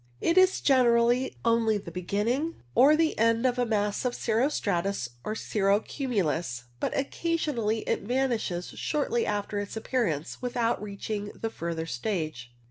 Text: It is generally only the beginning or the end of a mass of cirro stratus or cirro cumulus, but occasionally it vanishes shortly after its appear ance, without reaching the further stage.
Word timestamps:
It 0.19 0.35
is 0.35 0.61
generally 0.61 1.37
only 1.45 1.77
the 1.77 1.91
beginning 1.91 2.55
or 2.73 2.95
the 2.95 3.15
end 3.19 3.45
of 3.45 3.59
a 3.59 3.67
mass 3.67 4.03
of 4.03 4.15
cirro 4.15 4.49
stratus 4.49 5.09
or 5.23 5.35
cirro 5.35 5.79
cumulus, 5.79 6.63
but 6.79 6.97
occasionally 6.97 7.81
it 7.81 8.01
vanishes 8.01 8.69
shortly 8.77 9.27
after 9.27 9.59
its 9.59 9.77
appear 9.77 10.07
ance, 10.07 10.41
without 10.41 10.81
reaching 10.81 11.29
the 11.35 11.51
further 11.51 11.85
stage. 11.85 12.51